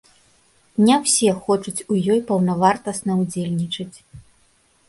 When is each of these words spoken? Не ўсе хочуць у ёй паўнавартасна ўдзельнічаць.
Не 0.85 0.95
ўсе 1.01 1.29
хочуць 1.49 1.85
у 1.97 1.99
ёй 2.15 2.23
паўнавартасна 2.31 3.19
ўдзельнічаць. 3.21 3.97